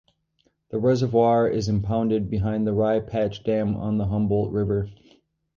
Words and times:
The 0.71 0.79
reservoir 0.79 1.47
is 1.47 1.67
impounded 1.69 2.27
behind 2.31 2.65
the 2.65 2.73
Rye 2.73 3.01
Patch 3.01 3.43
Dam 3.43 3.75
on 3.75 3.99
the 3.99 4.07
Humboldt 4.07 4.51
River. 4.51 4.89